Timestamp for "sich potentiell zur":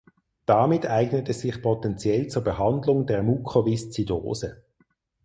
1.41-2.43